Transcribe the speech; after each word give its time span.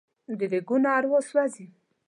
د 0.37 0.39
ریګونو 0.51 0.87
اروا 0.97 1.19
سوزي 1.29 1.65